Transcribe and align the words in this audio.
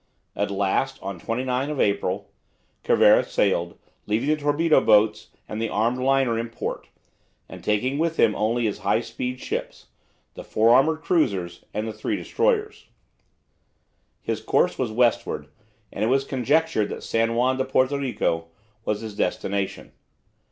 At 0.35 0.49
last, 0.49 0.97
on 1.03 1.19
29 1.19 1.79
April, 1.79 2.31
Cervera 2.83 3.23
sailed, 3.23 3.77
leaving 4.07 4.29
the 4.29 4.35
torpedo 4.35 4.81
boats 4.83 5.27
and 5.47 5.61
the 5.61 5.69
armed 5.69 5.99
liner 5.99 6.39
in 6.39 6.49
port, 6.49 6.87
and 7.47 7.63
taking 7.63 7.99
with 7.99 8.17
him 8.17 8.33
only 8.33 8.65
his 8.65 8.79
high 8.79 9.01
speed 9.01 9.39
ships, 9.39 9.89
the 10.33 10.43
four 10.43 10.71
armoured 10.73 11.01
cruisers, 11.03 11.65
and 11.71 11.87
the 11.87 11.93
three 11.93 12.15
destroyers. 12.15 12.87
His 14.23 14.41
course 14.41 14.75
was 14.79 14.91
westward, 14.91 15.49
and 15.93 16.03
it 16.03 16.07
was 16.07 16.23
conjectured 16.23 16.89
that 16.89 17.03
San 17.03 17.35
Juan 17.35 17.57
de 17.57 17.65
Puerto 17.65 17.95
Rico 17.99 18.47
was 18.83 19.01
his 19.01 19.15
destination. 19.15 19.91